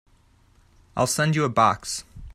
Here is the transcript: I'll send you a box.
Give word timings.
I'll 0.97 1.05
send 1.05 1.35
you 1.35 1.43
a 1.43 1.49
box. 1.49 2.05